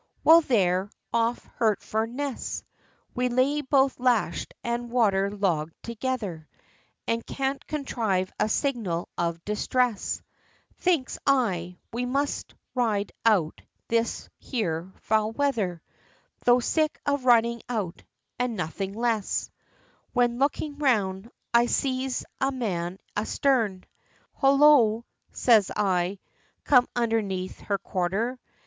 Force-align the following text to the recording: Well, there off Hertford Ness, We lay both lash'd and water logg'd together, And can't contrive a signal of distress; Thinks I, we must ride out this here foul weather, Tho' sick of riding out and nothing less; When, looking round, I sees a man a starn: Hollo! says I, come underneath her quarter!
Well, 0.23 0.41
there 0.41 0.89
off 1.13 1.45
Hertford 1.57 2.09
Ness, 2.09 2.63
We 3.13 3.29
lay 3.29 3.61
both 3.61 3.99
lash'd 3.99 4.51
and 4.63 4.89
water 4.89 5.29
logg'd 5.29 5.75
together, 5.83 6.49
And 7.07 7.23
can't 7.23 7.63
contrive 7.67 8.31
a 8.39 8.49
signal 8.49 9.09
of 9.15 9.45
distress; 9.45 10.23
Thinks 10.79 11.19
I, 11.27 11.77
we 11.93 12.07
must 12.07 12.55
ride 12.73 13.11
out 13.27 13.61
this 13.89 14.27
here 14.39 14.91
foul 15.01 15.33
weather, 15.33 15.83
Tho' 16.45 16.59
sick 16.61 16.99
of 17.05 17.25
riding 17.25 17.61
out 17.69 18.03
and 18.39 18.55
nothing 18.55 18.93
less; 18.93 19.51
When, 20.13 20.39
looking 20.39 20.79
round, 20.79 21.29
I 21.53 21.67
sees 21.67 22.25
a 22.39 22.51
man 22.51 22.97
a 23.15 23.23
starn: 23.27 23.83
Hollo! 24.33 25.05
says 25.31 25.69
I, 25.75 26.17
come 26.63 26.87
underneath 26.95 27.59
her 27.59 27.77
quarter! 27.77 28.39